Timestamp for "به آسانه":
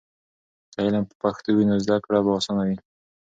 2.25-2.63